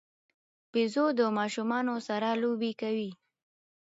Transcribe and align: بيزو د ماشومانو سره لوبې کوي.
بيزو 0.71 1.05
د 1.19 1.21
ماشومانو 1.37 1.95
سره 2.07 2.27
لوبې 2.41 2.71
کوي. 2.81 3.11